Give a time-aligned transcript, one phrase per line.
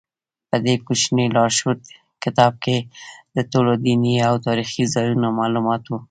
[0.49, 1.79] په دې کوچني لارښود
[2.23, 2.77] کتاب کې
[3.35, 5.91] د ټولو دیني او تاریخي ځایونو معلومات و.